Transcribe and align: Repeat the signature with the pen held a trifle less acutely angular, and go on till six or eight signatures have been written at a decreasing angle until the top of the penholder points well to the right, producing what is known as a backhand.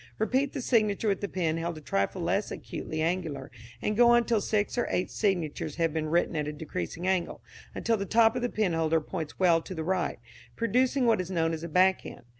Repeat 0.17 0.53
the 0.53 0.63
signature 0.63 1.09
with 1.09 1.21
the 1.21 1.27
pen 1.27 1.57
held 1.57 1.77
a 1.77 1.79
trifle 1.79 2.23
less 2.23 2.49
acutely 2.49 3.03
angular, 3.03 3.51
and 3.83 3.95
go 3.95 4.09
on 4.09 4.25
till 4.25 4.41
six 4.41 4.75
or 4.75 4.87
eight 4.89 5.11
signatures 5.11 5.75
have 5.75 5.93
been 5.93 6.07
written 6.09 6.35
at 6.35 6.47
a 6.47 6.51
decreasing 6.53 7.05
angle 7.05 7.43
until 7.75 7.97
the 7.97 8.05
top 8.07 8.35
of 8.35 8.41
the 8.41 8.49
penholder 8.49 8.99
points 8.99 9.37
well 9.37 9.61
to 9.61 9.75
the 9.75 9.83
right, 9.83 10.17
producing 10.55 11.05
what 11.05 11.21
is 11.21 11.29
known 11.29 11.53
as 11.53 11.63
a 11.63 11.69
backhand. 11.69 12.23